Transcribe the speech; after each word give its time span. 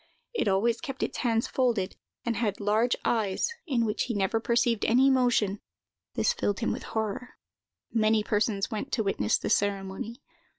It 0.33 0.47
always 0.47 0.81
kept 0.81 1.03
its 1.03 1.19
hands 1.19 1.45
folded, 1.45 1.95
and 2.25 2.35
had 2.35 2.59
large 2.59 2.95
eyes, 3.05 3.53
in 3.67 3.85
which 3.85 4.05
he 4.05 4.15
never 4.15 4.39
perceived 4.39 4.83
any 4.83 5.11
motion; 5.11 5.59
this 6.15 6.33
filled 6.33 6.61
him 6.61 6.71
with 6.71 6.81
horror. 6.97 7.37
Many 7.93 8.23
persons 8.23 8.71
went 8.71 8.91
to 8.93 9.03
witness 9.03 9.37
the 9.37 9.51
ceremony. 9.51 10.19